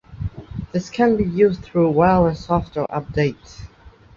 This 0.71 0.89
can 0.89 1.15
be 1.15 1.23
used 1.25 1.61
through 1.61 1.91
wireless 1.91 2.45
software 2.45 2.87
updates. 2.87 3.67